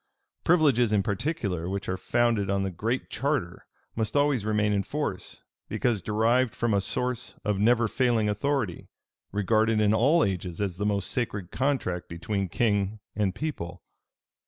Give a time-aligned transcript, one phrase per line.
[0.43, 5.43] Privileges in particular, which are founded on the Great Charter, must always remain in force,
[5.69, 8.87] because derived from a source of never failing authority,
[9.31, 13.83] regarded in all ages as the most sacred contract between king and people.